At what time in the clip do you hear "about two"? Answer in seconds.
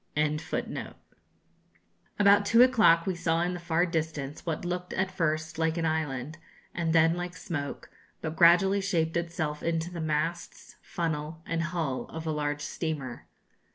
2.17-2.63